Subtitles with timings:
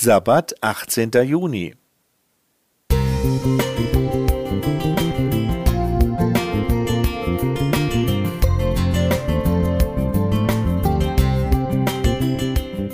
[0.00, 1.10] Sabbat, 18.
[1.24, 1.74] Juni.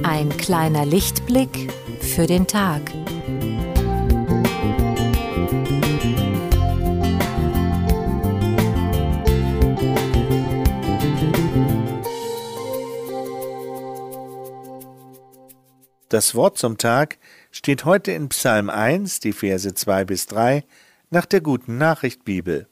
[0.03, 1.71] Ein kleiner Lichtblick
[2.01, 2.80] für den Tag.
[16.15, 17.19] Das Wort zum Tag
[17.51, 20.62] steht heute in Psalm 1, die Verse 2 bis 3,
[21.11, 22.69] nach der guten Nachricht Bibel.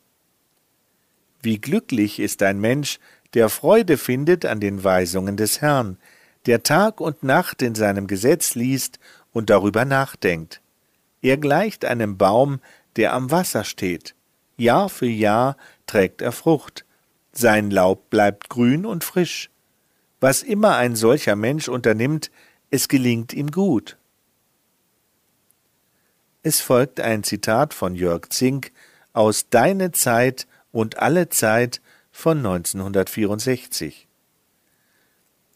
[1.42, 3.00] Wie glücklich ist ein Mensch,
[3.34, 5.98] der Freude findet an den Weisungen des Herrn,
[6.46, 9.00] der Tag und Nacht in seinem Gesetz liest
[9.32, 10.60] und darüber nachdenkt.
[11.20, 12.60] Er gleicht einem Baum,
[12.94, 14.14] der am Wasser steht.
[14.56, 15.56] Jahr für Jahr
[15.88, 16.84] trägt er Frucht.
[17.32, 19.50] Sein Laub bleibt grün und frisch.
[20.20, 22.30] Was immer ein solcher Mensch unternimmt,
[22.72, 23.98] es gelingt ihm gut.
[26.42, 28.72] Es folgt ein Zitat von Jörg Zink
[29.12, 34.08] aus Deine Zeit und alle Zeit von 1964.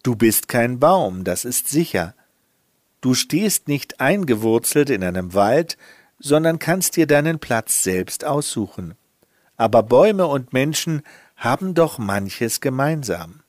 [0.03, 2.15] Du bist kein Baum, das ist sicher.
[3.01, 5.79] Du stehst nicht eingewurzelt in einem Wald,
[6.19, 8.95] sondern kannst dir deinen Platz selbst aussuchen.
[9.57, 11.03] Aber Bäume und Menschen
[11.35, 13.41] haben doch manches gemeinsam.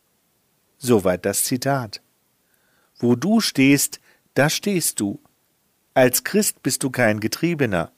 [0.77, 2.01] Soweit das Zitat.
[2.99, 3.99] Wo du stehst,
[4.33, 5.19] da stehst du.
[5.93, 7.91] Als Christ bist du kein Getriebener.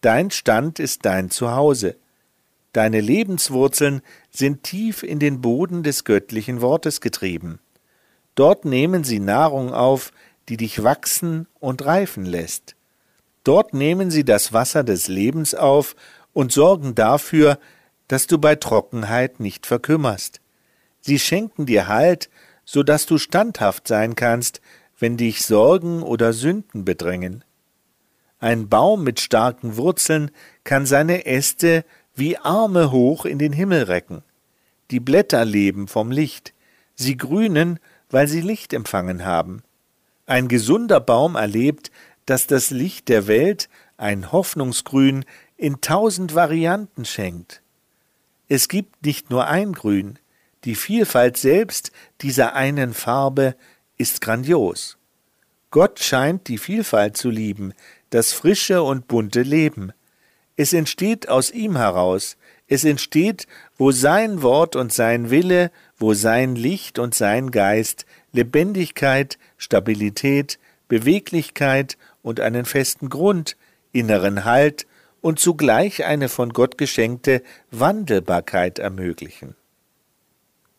[0.00, 1.96] Dein Stand ist dein Zuhause.
[2.72, 7.58] Deine Lebenswurzeln sind tief in den Boden des göttlichen Wortes getrieben.
[8.34, 10.12] Dort nehmen sie Nahrung auf,
[10.48, 12.76] die dich wachsen und reifen lässt.
[13.44, 15.96] Dort nehmen sie das Wasser des Lebens auf
[16.32, 17.58] und sorgen dafür,
[18.08, 20.40] dass du bei Trockenheit nicht verkümmerst.
[21.00, 22.28] Sie schenken dir Halt
[22.66, 24.60] so dass du standhaft sein kannst,
[24.98, 27.44] wenn dich Sorgen oder Sünden bedrängen.
[28.38, 30.30] Ein Baum mit starken Wurzeln
[30.64, 34.22] kann seine Äste wie Arme hoch in den Himmel recken.
[34.90, 36.52] Die Blätter leben vom Licht,
[36.94, 37.78] sie grünen,
[38.10, 39.62] weil sie Licht empfangen haben.
[40.26, 41.90] Ein gesunder Baum erlebt,
[42.26, 45.24] dass das Licht der Welt, ein Hoffnungsgrün,
[45.56, 47.62] in tausend Varianten schenkt.
[48.48, 50.18] Es gibt nicht nur ein Grün,
[50.66, 53.54] die Vielfalt selbst dieser einen Farbe
[53.96, 54.98] ist grandios.
[55.70, 57.72] Gott scheint die Vielfalt zu lieben,
[58.10, 59.92] das frische und bunte Leben.
[60.56, 63.46] Es entsteht aus ihm heraus, es entsteht,
[63.78, 71.96] wo sein Wort und sein Wille, wo sein Licht und sein Geist Lebendigkeit, Stabilität, Beweglichkeit
[72.22, 73.56] und einen festen Grund,
[73.92, 74.86] inneren Halt
[75.20, 79.54] und zugleich eine von Gott geschenkte Wandelbarkeit ermöglichen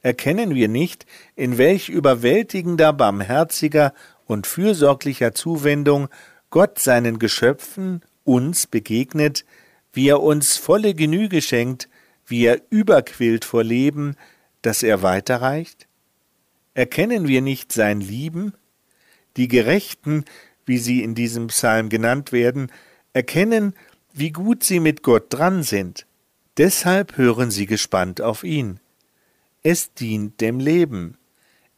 [0.01, 3.93] erkennen wir nicht, in welch überwältigender, barmherziger
[4.25, 6.09] und fürsorglicher Zuwendung
[6.49, 9.45] Gott seinen Geschöpfen, uns begegnet,
[9.93, 11.89] wie er uns volle Genüge schenkt,
[12.25, 14.15] wie er überquillt vor Leben,
[14.61, 15.87] das er weiterreicht?
[16.73, 18.53] Erkennen wir nicht sein Lieben?
[19.37, 20.25] Die Gerechten,
[20.65, 22.71] wie sie in diesem Psalm genannt werden,
[23.13, 23.73] erkennen,
[24.13, 26.05] wie gut sie mit Gott dran sind.
[26.57, 28.79] Deshalb hören sie gespannt auf ihn
[29.63, 31.17] es dient dem Leben.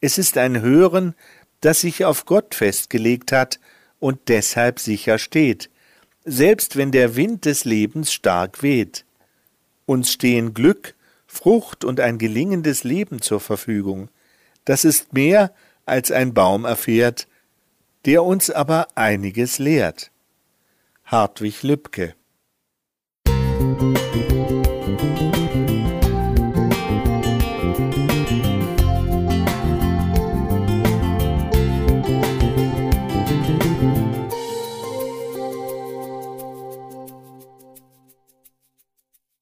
[0.00, 1.14] Es ist ein Hören,
[1.60, 3.60] das sich auf Gott festgelegt hat
[3.98, 5.70] und deshalb sicher steht,
[6.24, 9.04] selbst wenn der Wind des Lebens stark weht.
[9.86, 10.94] Uns stehen Glück,
[11.26, 14.08] Frucht und ein gelingendes Leben zur Verfügung.
[14.64, 15.52] Das ist mehr,
[15.86, 17.28] als ein Baum erfährt,
[18.04, 20.10] der uns aber einiges lehrt.
[21.04, 22.14] Hartwig Lübcke